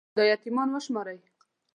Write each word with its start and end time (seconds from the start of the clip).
دا 0.17 0.23
يـتـيـمـان 0.31 0.69
وشمارئ 0.75 1.19